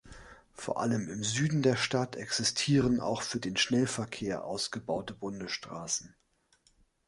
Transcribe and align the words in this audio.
Vor 0.55 0.79
allem 0.81 1.09
im 1.11 1.23
Süden 1.23 1.61
der 1.61 1.75
Stadt 1.75 2.15
existieren 2.15 3.01
auch 3.01 3.21
für 3.21 3.39
den 3.39 3.55
Schnellverkehr 3.55 4.45
ausgebaute 4.45 5.13
Bundesstraßen. 5.13 6.15